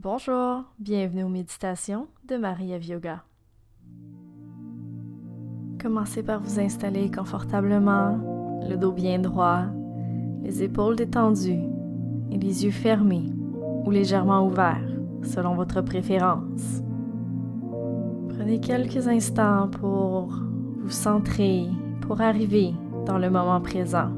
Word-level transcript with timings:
Bonjour, 0.00 0.62
bienvenue 0.78 1.24
aux 1.24 1.28
méditations 1.28 2.06
de 2.28 2.36
Maria 2.36 2.78
Yoga. 2.78 3.24
Commencez 5.82 6.22
par 6.22 6.38
vous 6.40 6.60
installer 6.60 7.10
confortablement, 7.10 8.16
le 8.68 8.76
dos 8.76 8.92
bien 8.92 9.18
droit, 9.18 9.64
les 10.44 10.62
épaules 10.62 10.94
détendues 10.94 11.64
et 12.30 12.38
les 12.38 12.64
yeux 12.64 12.70
fermés 12.70 13.32
ou 13.84 13.90
légèrement 13.90 14.46
ouverts 14.46 14.88
selon 15.24 15.56
votre 15.56 15.80
préférence. 15.80 16.80
Prenez 18.28 18.60
quelques 18.60 19.08
instants 19.08 19.66
pour 19.66 20.28
vous 20.78 20.90
centrer, 20.90 21.66
pour 22.02 22.20
arriver 22.20 22.72
dans 23.04 23.18
le 23.18 23.30
moment 23.30 23.60
présent. 23.60 24.17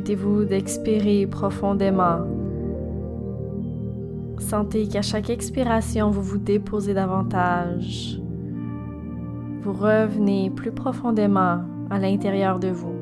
Permettez-vous 0.00 0.46
d'expirer 0.46 1.26
profondément. 1.26 2.20
Sentez 4.38 4.88
qu'à 4.88 5.02
chaque 5.02 5.28
expiration, 5.28 6.08
vous 6.08 6.22
vous 6.22 6.38
déposez 6.38 6.94
davantage. 6.94 8.18
Vous 9.60 9.74
revenez 9.74 10.48
plus 10.48 10.72
profondément 10.72 11.64
à 11.90 11.98
l'intérieur 11.98 12.58
de 12.58 12.68
vous. 12.68 12.94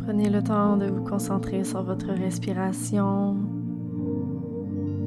Prenez 0.00 0.28
le 0.28 0.42
temps 0.42 0.76
de 0.76 0.90
vous 0.90 1.04
concentrer 1.04 1.64
sur 1.64 1.82
votre 1.82 2.08
respiration, 2.08 3.38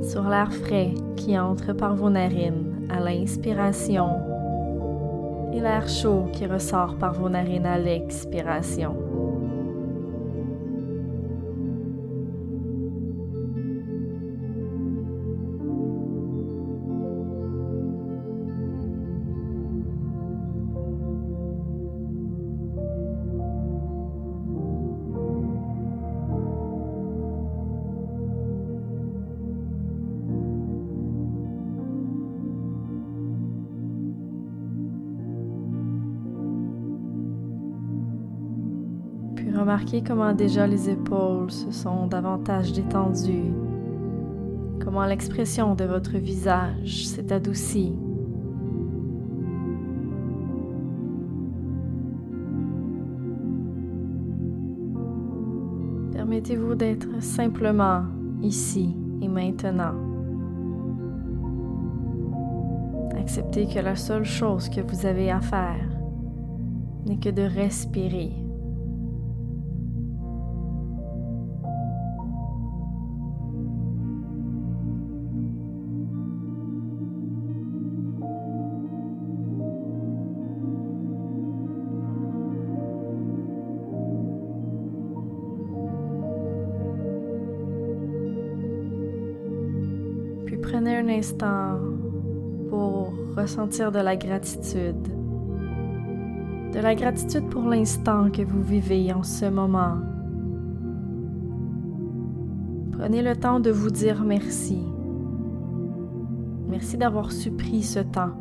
sur 0.04 0.24
l'air 0.24 0.52
frais 0.52 0.94
qui 1.16 1.38
entre 1.38 1.74
par 1.74 1.96
vos 1.96 2.10
narines 2.10 2.88
à 2.90 3.00
l'inspiration 3.00 4.20
et 5.54 5.60
l'air 5.60 5.88
chaud 5.88 6.26
qui 6.34 6.46
ressort 6.46 6.96
par 6.98 7.14
vos 7.14 7.30
narines 7.30 7.66
à 7.66 7.78
l'expiration. 7.78 9.03
Remarquez 39.54 40.02
comment 40.02 40.34
déjà 40.34 40.66
les 40.66 40.90
épaules 40.90 41.52
se 41.52 41.72
sont 41.72 42.08
davantage 42.08 42.74
détendues, 42.74 43.54
comment 44.84 45.06
l'expression 45.06 45.76
de 45.76 45.86
votre 45.86 46.18
visage 46.18 47.08
s'est 47.08 47.32
adoucie. 47.32 47.94
Permettez-vous 56.14 56.74
d'être 56.74 57.22
simplement 57.22 58.06
ici 58.42 58.98
et 59.22 59.28
maintenant. 59.28 59.94
Acceptez 63.20 63.68
que 63.68 63.80
la 63.80 63.96
seule 63.96 64.26
chose 64.26 64.68
que 64.68 64.82
vous 64.82 65.06
avez 65.06 65.30
à 65.30 65.42
faire 65.42 65.90
n'est 67.06 67.20
que 67.20 67.30
de 67.30 67.44
respirer. 67.44 68.43
Prenez 90.74 90.98
un 90.98 91.08
instant 91.08 91.78
pour 92.68 93.14
ressentir 93.38 93.92
de 93.92 94.00
la 94.00 94.16
gratitude. 94.16 95.08
De 96.74 96.80
la 96.80 96.96
gratitude 96.96 97.48
pour 97.50 97.66
l'instant 97.66 98.32
que 98.32 98.42
vous 98.42 98.64
vivez 98.64 99.14
en 99.14 99.22
ce 99.22 99.46
moment. 99.46 99.98
Prenez 102.94 103.22
le 103.22 103.36
temps 103.36 103.60
de 103.60 103.70
vous 103.70 103.92
dire 103.92 104.24
merci. 104.24 104.82
Merci 106.68 106.98
d'avoir 106.98 107.32
su 107.32 107.52
pris 107.52 107.84
ce 107.84 108.00
temps. 108.00 108.34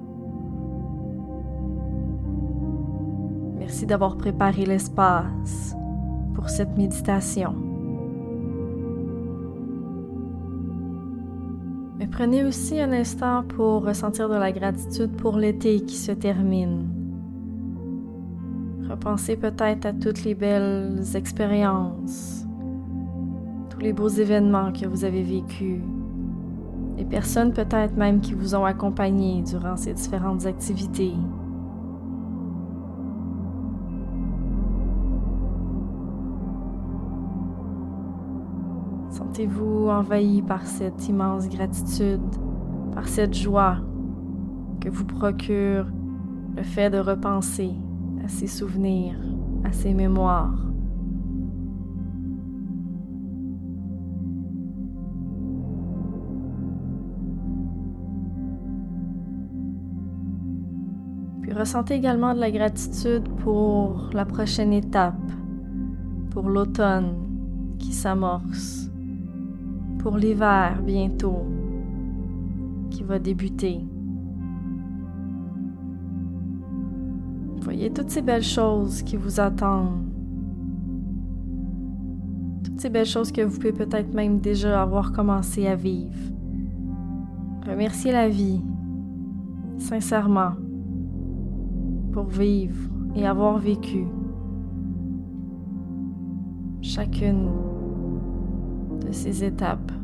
Merci 3.58 3.84
d'avoir 3.84 4.16
préparé 4.16 4.64
l'espace 4.64 5.76
pour 6.34 6.48
cette 6.48 6.78
méditation. 6.78 7.71
Prenez 12.12 12.44
aussi 12.44 12.78
un 12.78 12.92
instant 12.92 13.42
pour 13.42 13.84
ressentir 13.84 14.28
de 14.28 14.36
la 14.36 14.52
gratitude 14.52 15.10
pour 15.16 15.36
l'été 15.36 15.80
qui 15.80 15.96
se 15.96 16.12
termine. 16.12 16.86
Repensez 18.88 19.36
peut-être 19.36 19.86
à 19.86 19.92
toutes 19.92 20.22
les 20.22 20.34
belles 20.34 21.02
expériences, 21.14 22.44
tous 23.70 23.80
les 23.80 23.94
beaux 23.94 24.08
événements 24.08 24.72
que 24.72 24.86
vous 24.86 25.04
avez 25.04 25.22
vécus, 25.22 25.80
les 26.98 27.06
personnes 27.06 27.52
peut-être 27.52 27.96
même 27.96 28.20
qui 28.20 28.34
vous 28.34 28.54
ont 28.54 28.66
accompagné 28.66 29.42
durant 29.42 29.76
ces 29.76 29.94
différentes 29.94 30.44
activités. 30.44 31.14
Sentez-vous 39.32 39.88
envahi 39.88 40.42
par 40.42 40.66
cette 40.66 41.08
immense 41.08 41.48
gratitude, 41.48 42.20
par 42.94 43.08
cette 43.08 43.32
joie 43.32 43.78
que 44.78 44.90
vous 44.90 45.06
procure 45.06 45.86
le 46.54 46.62
fait 46.62 46.90
de 46.90 46.98
repenser 46.98 47.70
à 48.22 48.28
ces 48.28 48.46
souvenirs, 48.46 49.16
à 49.64 49.72
ces 49.72 49.94
mémoires? 49.94 50.66
Puis 61.40 61.54
ressentez 61.54 61.94
également 61.94 62.34
de 62.34 62.40
la 62.40 62.50
gratitude 62.50 63.26
pour 63.38 64.10
la 64.12 64.26
prochaine 64.26 64.74
étape, 64.74 65.14
pour 66.28 66.50
l'automne 66.50 67.14
qui 67.78 67.94
s'amorce 67.94 68.91
pour 70.02 70.16
l'hiver 70.16 70.82
bientôt 70.84 71.46
qui 72.90 73.04
va 73.04 73.20
débuter. 73.20 73.80
Voyez 77.60 77.90
toutes 77.92 78.10
ces 78.10 78.22
belles 78.22 78.42
choses 78.42 79.02
qui 79.02 79.16
vous 79.16 79.38
attendent. 79.38 80.04
Toutes 82.64 82.80
ces 82.80 82.90
belles 82.90 83.06
choses 83.06 83.30
que 83.30 83.42
vous 83.42 83.56
pouvez 83.56 83.72
peut-être 83.72 84.12
même 84.12 84.40
déjà 84.40 84.82
avoir 84.82 85.12
commencé 85.12 85.68
à 85.68 85.76
vivre. 85.76 86.18
Remerciez 87.64 88.10
la 88.10 88.28
vie, 88.28 88.60
sincèrement, 89.78 90.54
pour 92.12 92.24
vivre 92.24 92.90
et 93.14 93.24
avoir 93.24 93.58
vécu 93.58 94.06
chacune 96.80 97.71
ces 99.12 99.44
étapes. 99.44 100.01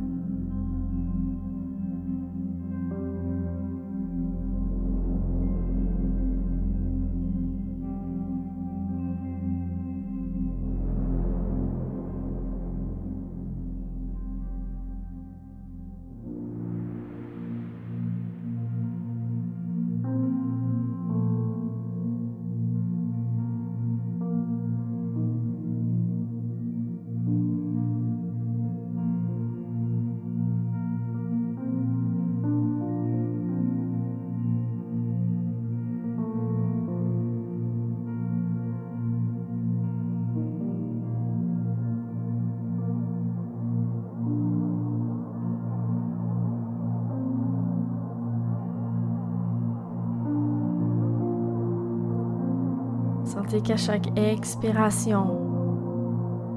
Sentez 53.49 53.63
qu'à 53.63 53.79
chaque 53.79 54.19
expiration, 54.19 55.25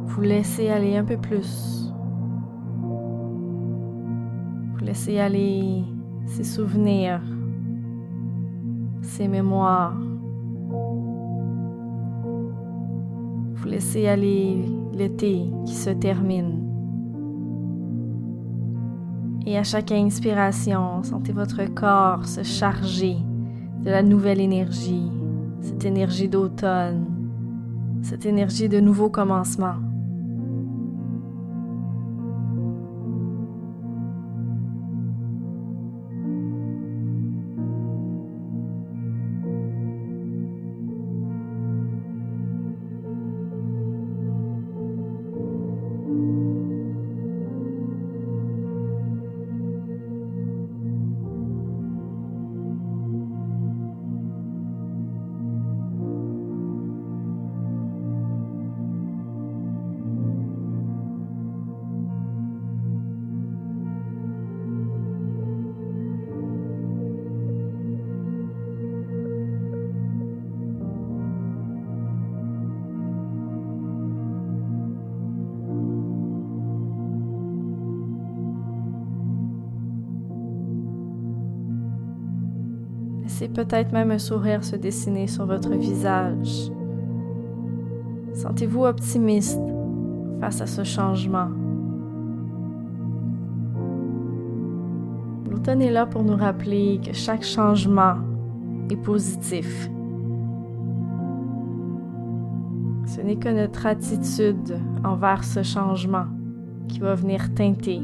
vous 0.08 0.22
laissez 0.22 0.68
aller 0.68 0.98
un 0.98 1.06
peu 1.06 1.16
plus. 1.16 1.90
Vous 4.74 4.84
laissez 4.84 5.18
aller 5.18 5.86
ces 6.26 6.44
souvenirs, 6.44 7.22
ces 9.04 9.30
mémoires. 9.30 9.96
Vous 13.54 13.68
laissez 13.70 14.10
aller 14.10 14.66
l'été 14.92 15.46
qui 15.66 15.74
se 15.74 15.92
termine. 15.92 16.68
Et 19.46 19.58
à 19.58 19.64
chaque 19.64 19.94
inspiration, 19.94 21.04
sentez 21.04 21.32
votre 21.32 21.64
corps 21.74 22.26
se 22.26 22.44
charger 22.44 23.16
de 23.82 23.90
la 23.90 24.04
nouvelle 24.04 24.42
énergie, 24.42 25.10
cette 25.62 25.86
énergie 25.86 26.28
d'automne, 26.28 27.06
cette 28.04 28.26
énergie 28.26 28.70
de 28.70 28.80
nouveau 28.80 29.10
commencement. 29.10 29.76
Peut-être 83.50 83.92
même 83.92 84.12
un 84.12 84.20
sourire 84.20 84.64
se 84.64 84.76
dessiner 84.76 85.28
sur 85.28 85.46
votre 85.46 85.72
visage. 85.72 86.72
Sentez-vous 88.34 88.86
optimiste 88.86 89.60
face 90.40 90.62
à 90.62 90.68
ce 90.68 90.84
changement. 90.84 91.50
L'automne 95.50 95.82
est 95.82 95.92
là 95.92 96.06
pour 96.06 96.24
nous 96.24 96.36
rappeler 96.36 97.00
que 97.06 97.14
chaque 97.14 97.44
changement 97.44 98.16
est 98.90 98.96
positif. 98.96 99.90
Ce 103.06 103.22
n'est 103.22 103.36
que 103.36 103.50
notre 103.50 103.86
attitude 103.86 104.80
envers 105.04 105.44
ce 105.44 105.64
changement 105.64 106.26
qui 106.88 107.00
va 107.00 107.16
venir 107.16 107.54
teinter 107.54 108.02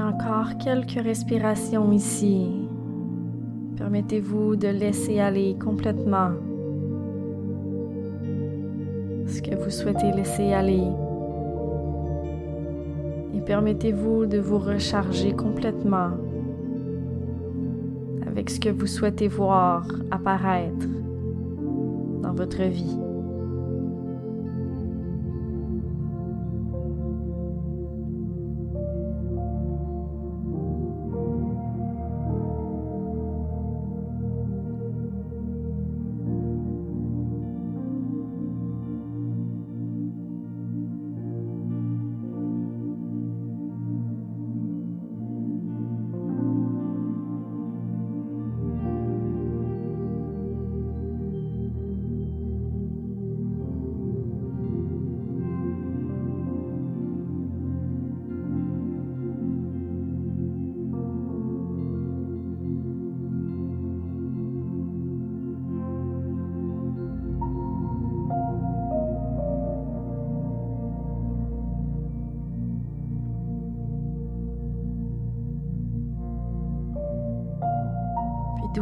encore 0.00 0.56
quelques 0.58 1.02
respirations 1.02 1.92
ici. 1.92 2.48
Permettez-vous 3.76 4.56
de 4.56 4.68
laisser 4.68 5.20
aller 5.20 5.56
complètement 5.62 6.30
ce 9.26 9.42
que 9.42 9.54
vous 9.56 9.70
souhaitez 9.70 10.12
laisser 10.12 10.52
aller. 10.52 10.86
Et 13.34 13.40
permettez-vous 13.40 14.26
de 14.26 14.38
vous 14.38 14.58
recharger 14.58 15.32
complètement 15.32 16.10
avec 18.26 18.50
ce 18.50 18.60
que 18.60 18.68
vous 18.68 18.86
souhaitez 18.86 19.28
voir 19.28 19.86
apparaître 20.10 20.86
dans 22.22 22.32
votre 22.32 22.62
vie. 22.62 23.03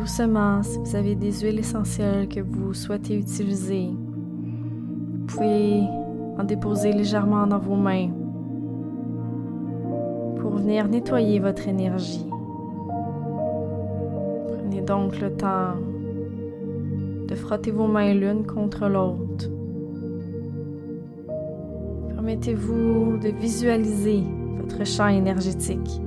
Doucement 0.03 0.65
si 0.65 0.79
vous 0.79 0.97
avez 0.97 1.15
des 1.15 1.31
huiles 1.43 1.61
essentielles 1.61 2.27
que 2.27 2.41
vous 2.41 2.75
souhaitez 2.75 3.17
utiliser. 3.17 3.87
Vous 3.87 5.27
pouvez 5.27 5.83
en 6.39 6.43
déposer 6.43 6.93
légèrement 6.93 7.47
dans 7.47 7.61
vos 7.61 7.77
mains 7.77 8.09
pour 10.41 10.57
venir 10.57 10.89
nettoyer 10.89 11.39
votre 11.39 11.69
énergie. 11.69 12.27
Prenez 14.49 14.81
donc 14.81 15.21
le 15.21 15.31
temps 15.37 15.77
de 17.29 17.35
frotter 17.37 17.71
vos 17.71 17.87
mains 17.87 18.13
l'une 18.13 18.45
contre 18.45 18.89
l'autre. 18.89 19.49
Permettez-vous 22.09 23.19
de 23.19 23.29
visualiser 23.29 24.25
votre 24.61 24.85
champ 24.85 25.07
énergétique. 25.07 26.03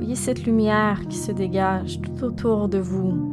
Voyez 0.00 0.16
cette 0.16 0.44
lumière 0.44 1.06
qui 1.10 1.18
se 1.18 1.30
dégage 1.30 2.00
tout 2.00 2.24
autour 2.24 2.70
de 2.70 2.78
vous. 2.78 3.29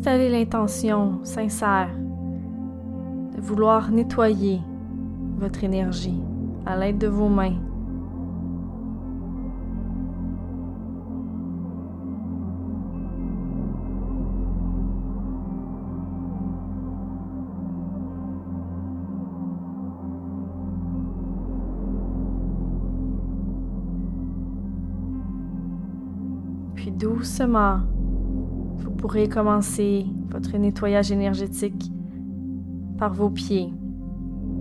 Installez 0.00 0.30
l'intention 0.30 1.20
sincère 1.24 1.90
de 3.36 3.40
vouloir 3.42 3.90
nettoyer 3.90 4.58
votre 5.36 5.62
énergie 5.62 6.22
à 6.64 6.74
l'aide 6.74 6.96
de 6.96 7.06
vos 7.06 7.28
mains. 7.28 7.58
Puis 26.74 26.90
doucement, 26.90 27.80
pourrez 29.00 29.30
commencer 29.30 30.04
votre 30.28 30.58
nettoyage 30.58 31.10
énergétique 31.10 31.90
par 32.98 33.14
vos 33.14 33.30
pieds. 33.30 33.72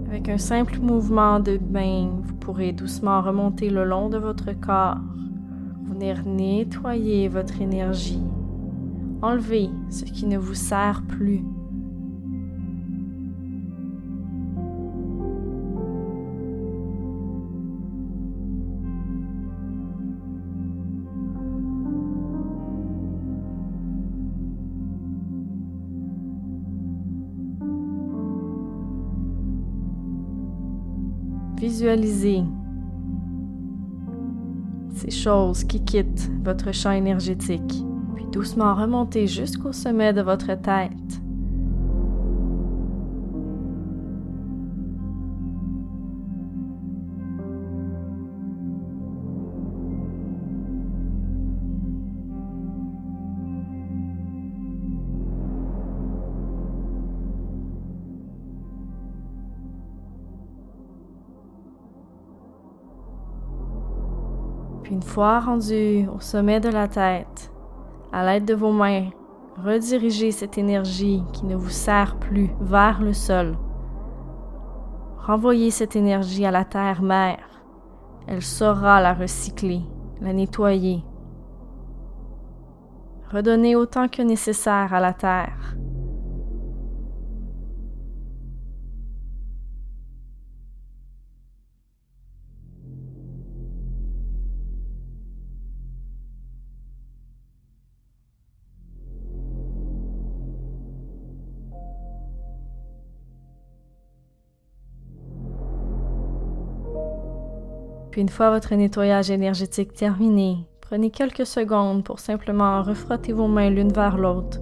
Avec 0.08 0.30
un 0.30 0.38
simple 0.38 0.80
mouvement 0.80 1.42
de 1.42 1.60
main, 1.70 2.10
vous 2.24 2.36
pourrez 2.36 2.72
doucement 2.72 3.22
remonter 3.22 3.70
le 3.70 3.84
long 3.84 4.08
de 4.08 4.18
votre 4.18 4.54
corps, 4.54 4.98
venir 5.90 6.26
nettoyer 6.26 7.28
votre 7.28 7.62
énergie, 7.62 8.24
enlever 9.22 9.70
ce 9.90 10.06
qui 10.06 10.26
ne 10.26 10.38
vous 10.38 10.54
sert 10.54 11.04
plus 11.06 11.44
Visualisez 31.70 32.42
ces 34.96 35.12
choses 35.12 35.64
qui 35.64 35.86
quittent 35.86 36.32
votre 36.44 36.74
champ 36.74 36.90
énergétique, 36.90 37.86
puis 38.16 38.26
doucement 38.32 38.74
remontez 38.74 39.28
jusqu'au 39.28 39.72
sommet 39.72 40.12
de 40.12 40.24
votre 40.24 40.48
tête. 40.60 41.22
Une 64.90 65.04
fois 65.04 65.40
rendu 65.40 66.08
au 66.16 66.20
sommet 66.20 66.60
de 66.60 66.70
la 66.70 66.88
tête, 66.88 67.52
à 68.12 68.26
l'aide 68.26 68.46
de 68.46 68.56
vos 68.56 68.72
mains, 68.72 69.10
redirigez 69.64 70.32
cette 70.32 70.58
énergie 70.58 71.24
qui 71.32 71.46
ne 71.46 71.56
vous 71.56 71.70
sert 71.70 72.18
plus 72.18 72.50
vers 72.60 73.02
le 73.02 73.14
sol. 73.14 73.58
Renvoyez 75.18 75.70
cette 75.70 75.96
énergie 75.96 76.46
à 76.46 76.52
la 76.52 76.66
terre-mère. 76.66 77.64
Elle 78.28 78.42
saura 78.42 79.00
la 79.02 79.14
recycler, 79.14 79.82
la 80.22 80.34
nettoyer. 80.34 81.04
Redonnez 83.32 83.76
autant 83.76 84.08
que 84.08 84.24
nécessaire 84.24 84.92
à 84.94 85.00
la 85.00 85.14
terre. 85.14 85.76
Puis 108.12 108.22
une 108.22 108.30
fois 108.30 108.50
votre 108.50 108.74
nettoyage 108.76 109.30
énergétique 109.30 109.94
terminé, 109.94 110.58
prenez 110.82 111.12
quelques 111.12 111.46
secondes 111.46 112.04
pour 112.04 112.20
simplement 112.20 112.82
refrotter 112.82 113.34
vos 113.34 113.48
mains 113.48 113.70
l'une 113.70 113.94
vers 113.94 114.18
l'autre. 114.18 114.60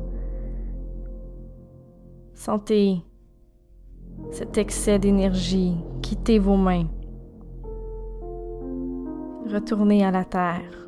Sentez 2.33 3.01
cet 4.31 4.57
excès 4.57 4.99
d'énergie 4.99 5.77
quitter 6.01 6.39
vos 6.39 6.57
mains. 6.57 6.87
Retournez 9.51 10.05
à 10.05 10.11
la 10.11 10.25
terre. 10.25 10.86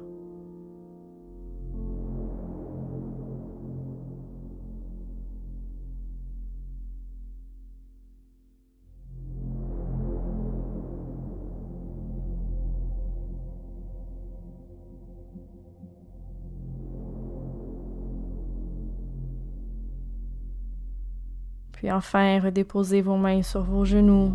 Puis 21.79 21.89
enfin, 21.93 22.41
redéposez 22.41 23.01
vos 23.01 23.15
mains 23.15 23.41
sur 23.41 23.63
vos 23.63 23.85
genoux 23.85 24.33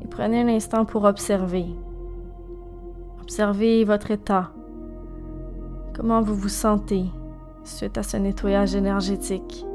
et 0.00 0.06
prenez 0.06 0.42
un 0.42 0.46
instant 0.46 0.84
pour 0.84 1.02
observer. 1.02 1.66
Observez 3.20 3.82
votre 3.82 4.12
état. 4.12 4.52
Comment 5.92 6.22
vous 6.22 6.36
vous 6.36 6.48
sentez 6.48 7.06
suite 7.64 7.98
à 7.98 8.04
ce 8.04 8.16
nettoyage 8.16 8.76
énergétique? 8.76 9.66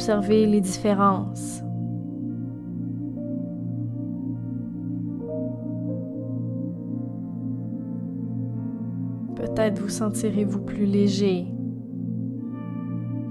Observez 0.00 0.46
les 0.46 0.62
différences. 0.62 1.62
Peut-être 9.36 9.78
vous 9.82 9.90
sentirez-vous 9.90 10.60
plus 10.60 10.86
léger, 10.86 11.44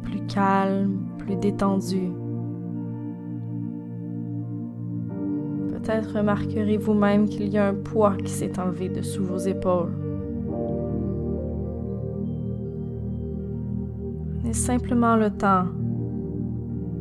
plus 0.03 0.23
calme, 0.27 0.99
plus 1.17 1.37
détendu. 1.37 2.11
Peut-être 5.69 6.17
remarquerez 6.17 6.77
vous-même 6.77 7.27
qu'il 7.27 7.49
y 7.51 7.57
a 7.57 7.69
un 7.69 7.73
poids 7.73 8.15
qui 8.15 8.31
s'est 8.31 8.59
enlevé 8.59 8.89
dessous 8.89 9.23
vos 9.23 9.39
épaules. 9.39 9.97
Prenez 14.37 14.53
simplement 14.53 15.15
le 15.15 15.31
temps 15.31 15.65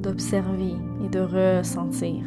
d'observer 0.01 0.77
et 1.05 1.09
de 1.09 1.21
ressentir. 1.21 2.23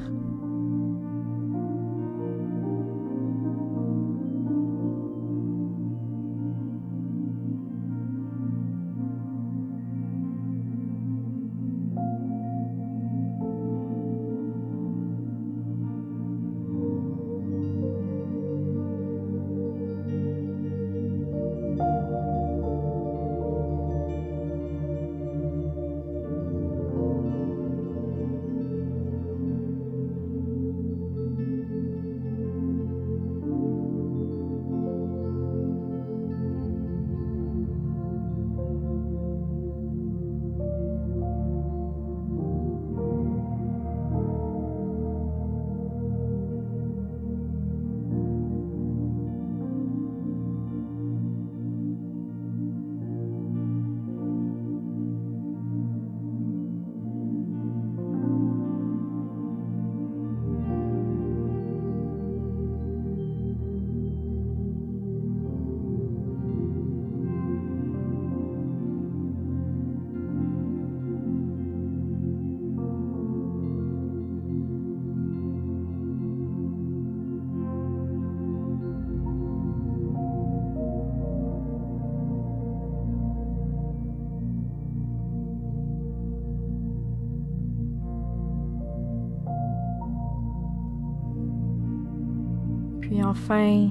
Enfin, 93.31 93.89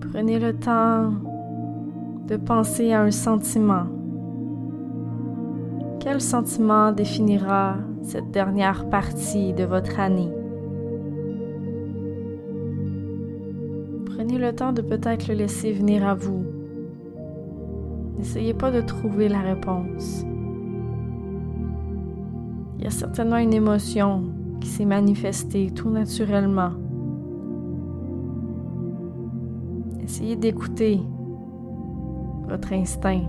prenez 0.00 0.38
le 0.38 0.52
temps 0.52 1.10
de 2.28 2.36
penser 2.36 2.92
à 2.92 3.00
un 3.00 3.10
sentiment. 3.10 3.86
Quel 6.00 6.20
sentiment 6.20 6.92
définira 6.92 7.76
cette 8.02 8.30
dernière 8.30 8.90
partie 8.90 9.54
de 9.54 9.64
votre 9.64 9.98
année? 9.98 10.30
Prenez 14.04 14.36
le 14.36 14.54
temps 14.54 14.74
de 14.74 14.82
peut-être 14.82 15.28
le 15.28 15.34
laisser 15.34 15.72
venir 15.72 16.06
à 16.06 16.14
vous. 16.14 16.44
N'essayez 18.18 18.52
pas 18.52 18.70
de 18.70 18.82
trouver 18.82 19.30
la 19.30 19.40
réponse. 19.40 20.26
Il 22.76 22.84
y 22.84 22.86
a 22.86 22.90
certainement 22.90 23.38
une 23.38 23.54
émotion 23.54 24.24
qui 24.60 24.68
s'est 24.68 24.84
manifestée 24.84 25.70
tout 25.70 25.88
naturellement 25.88 26.72
Essayez 30.12 30.36
d'écouter 30.36 31.00
votre 32.46 32.70
instinct. 32.74 33.22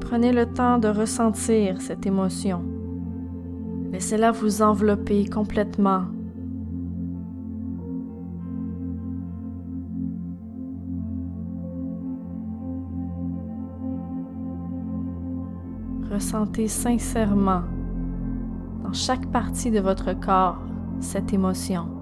Prenez 0.00 0.30
le 0.30 0.46
temps 0.46 0.78
de 0.78 0.86
ressentir 0.86 1.82
cette 1.82 2.06
émotion. 2.06 2.62
Laissez-la 3.90 4.30
vous 4.30 4.62
envelopper 4.62 5.24
complètement. 5.24 6.04
Ressentez 16.08 16.68
sincèrement 16.68 17.62
chaque 18.92 19.30
partie 19.30 19.70
de 19.70 19.80
votre 19.80 20.12
corps 20.12 20.58
cette 21.00 21.32
émotion. 21.32 21.99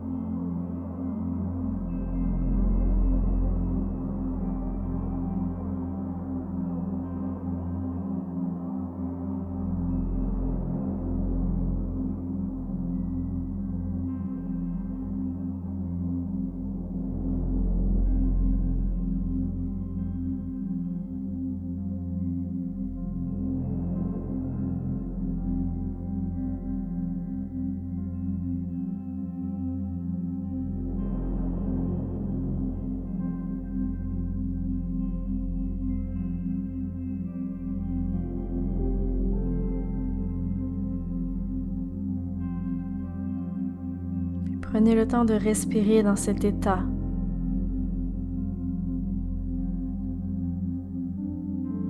Prenez 44.70 44.94
le 44.94 45.08
temps 45.08 45.24
de 45.24 45.32
respirer 45.32 46.02
dans 46.02 46.14
cet 46.14 46.44
état. 46.44 46.80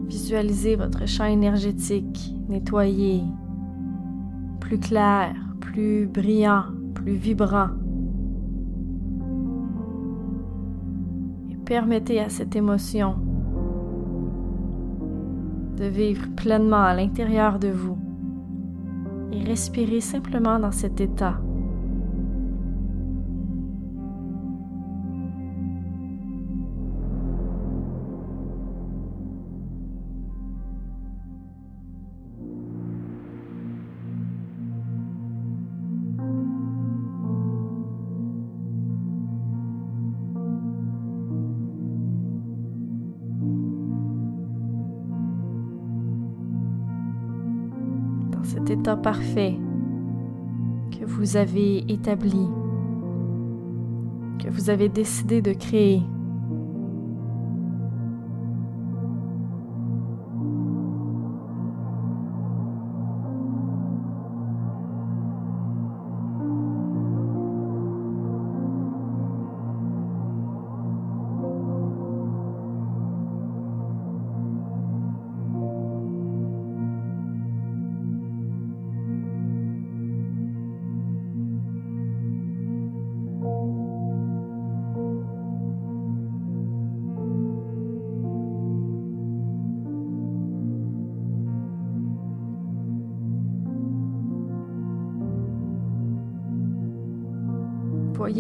Visualisez 0.06 0.76
votre 0.76 1.04
champ 1.08 1.24
énergétique 1.24 2.36
nettoyé, 2.48 3.24
plus 4.60 4.78
clair, 4.78 5.34
plus 5.60 6.06
brillant, 6.06 6.66
plus 6.94 7.14
vibrant. 7.14 7.70
Et 11.50 11.56
permettez 11.56 12.20
à 12.20 12.28
cette 12.28 12.54
émotion 12.54 13.16
de 15.76 15.84
vivre 15.84 16.28
pleinement 16.36 16.84
à 16.84 16.94
l'intérieur 16.94 17.58
de 17.58 17.70
vous. 17.70 17.98
Et 19.32 19.42
respirez 19.42 20.00
simplement 20.00 20.60
dans 20.60 20.72
cet 20.72 21.00
état. 21.00 21.40
Cet 48.68 48.80
état 48.80 48.96
parfait 48.96 49.56
que 50.90 51.06
vous 51.06 51.38
avez 51.38 51.90
établi, 51.90 52.46
que 54.38 54.50
vous 54.50 54.68
avez 54.68 54.90
décidé 54.90 55.40
de 55.40 55.54
créer. 55.54 56.02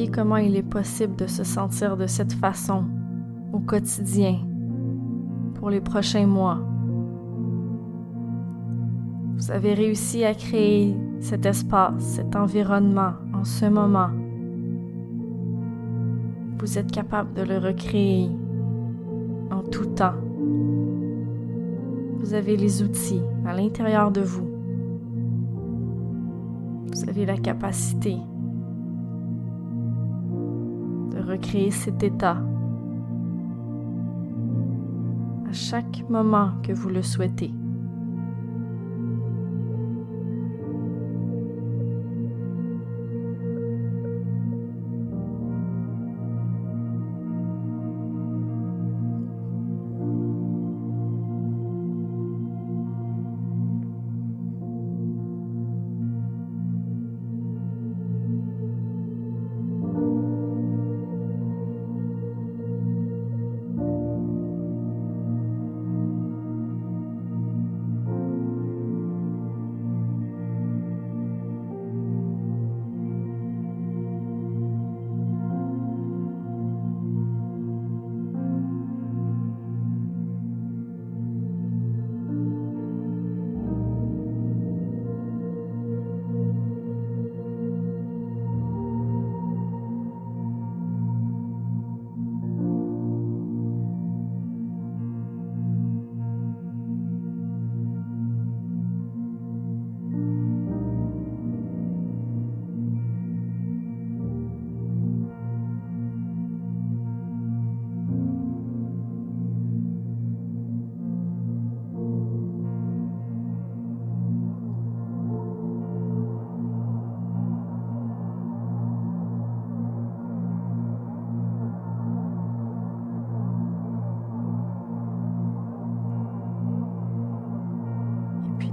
Comment 0.06 0.36
il 0.36 0.54
est 0.54 0.62
possible 0.62 1.16
de 1.16 1.26
se 1.26 1.42
sentir 1.42 1.96
de 1.96 2.06
cette 2.06 2.32
façon 2.32 2.84
au 3.52 3.58
quotidien 3.58 4.38
pour 5.56 5.70
les 5.70 5.80
prochains 5.80 6.26
mois. 6.26 6.60
Vous 9.34 9.50
avez 9.50 9.74
réussi 9.74 10.24
à 10.24 10.34
créer 10.34 10.96
cet 11.18 11.44
espace, 11.46 12.00
cet 12.00 12.36
environnement 12.36 13.14
en 13.34 13.42
ce 13.42 13.66
moment. 13.66 14.10
Vous 16.58 16.78
êtes 16.78 16.92
capable 16.92 17.34
de 17.34 17.42
le 17.42 17.58
recréer 17.58 18.30
en 19.50 19.62
tout 19.62 19.86
temps. 19.86 20.14
Vous 22.20 22.34
avez 22.34 22.56
les 22.56 22.82
outils 22.82 23.22
à 23.44 23.52
l'intérieur 23.52 24.12
de 24.12 24.20
vous. 24.20 24.48
Vous 26.86 27.08
avez 27.08 27.26
la 27.26 27.36
capacité 27.36 28.16
recréer 31.38 31.70
cet 31.70 32.02
état 32.02 32.36
à 35.48 35.52
chaque 35.52 36.04
moment 36.08 36.52
que 36.62 36.72
vous 36.72 36.88
le 36.88 37.02
souhaitez. 37.02 37.52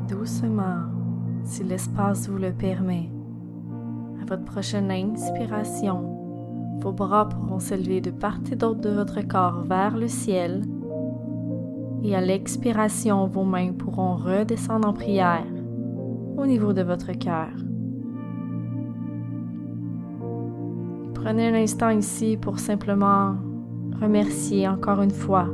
Doucement, 0.07 0.83
si 1.43 1.63
l'espace 1.63 2.29
vous 2.29 2.37
le 2.37 2.51
permet. 2.51 3.09
À 4.21 4.25
votre 4.25 4.45
prochaine 4.45 4.91
inspiration, 4.91 6.77
vos 6.81 6.91
bras 6.91 7.29
pourront 7.29 7.59
s'élever 7.59 8.01
de 8.01 8.11
part 8.11 8.39
et 8.51 8.55
d'autre 8.55 8.81
de 8.81 8.89
votre 8.89 9.21
corps 9.27 9.63
vers 9.63 9.97
le 9.97 10.07
ciel. 10.07 10.63
Et 12.03 12.15
à 12.15 12.21
l'expiration, 12.21 13.27
vos 13.27 13.43
mains 13.43 13.73
pourront 13.73 14.15
redescendre 14.15 14.87
en 14.87 14.93
prière 14.93 15.45
au 16.37 16.45
niveau 16.45 16.73
de 16.73 16.83
votre 16.83 17.11
cœur. 17.13 17.49
Prenez 21.15 21.47
un 21.47 21.55
instant 21.55 21.89
ici 21.89 22.37
pour 22.37 22.59
simplement 22.59 23.35
remercier 23.99 24.67
encore 24.67 25.01
une 25.01 25.11
fois. 25.11 25.47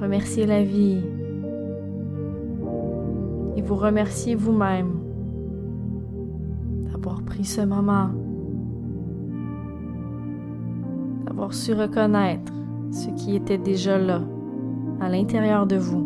Remercier 0.00 0.46
la 0.46 0.62
vie, 0.62 1.02
et 3.56 3.62
vous 3.62 3.74
remerciez 3.74 4.34
vous-même 4.34 4.92
d'avoir 6.92 7.22
pris 7.22 7.44
ce 7.44 7.62
moment, 7.62 8.10
d'avoir 11.24 11.54
su 11.54 11.72
reconnaître 11.72 12.52
ce 12.92 13.08
qui 13.10 13.34
était 13.34 13.58
déjà 13.58 13.98
là, 13.98 14.22
à 15.00 15.08
l'intérieur 15.08 15.66
de 15.66 15.76
vous. 15.76 16.05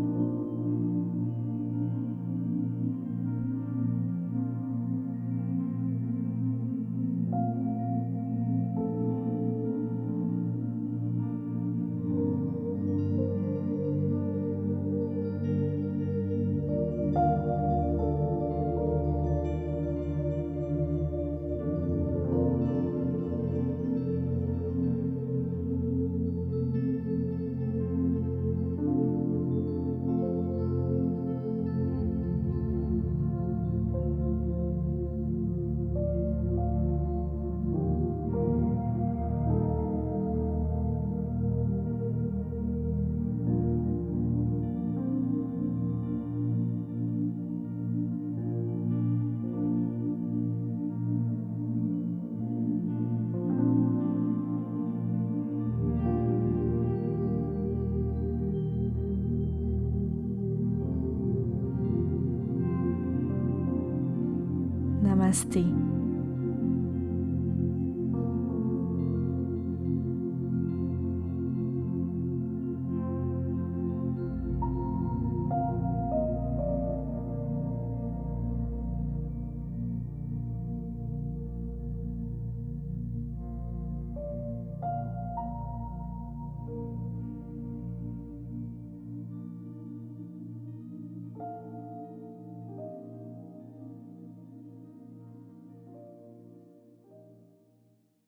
Namaste. 65.31 65.90